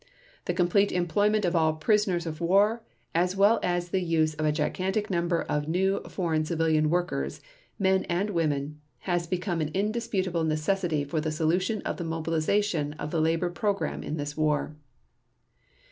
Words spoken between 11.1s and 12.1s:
the solution of the